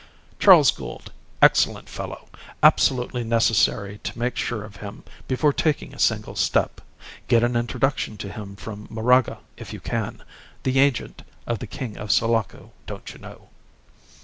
[0.39, 1.11] "Charles Gould;
[1.43, 2.27] excellent fellow!
[2.63, 6.81] Absolutely necessary to make sure of him before taking a single step.
[7.27, 10.23] Get an introduction to him from Moraga if you can
[10.63, 13.49] the agent of the King of Sulaco, don't you know."